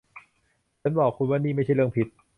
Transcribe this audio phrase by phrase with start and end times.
[0.81, 2.07] ฉันบอกคุณว่านี่ไม่ใช่เรื่องผิด